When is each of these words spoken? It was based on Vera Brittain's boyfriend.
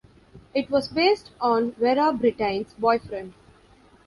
It 0.55 0.71
was 0.71 0.87
based 0.87 1.29
on 1.39 1.73
Vera 1.73 2.11
Brittain's 2.11 2.73
boyfriend. 2.73 3.35